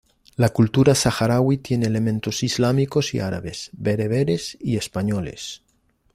[0.35, 5.61] La cultura saharaui tiene elementos islámicos y árabes, bereberes y españoles.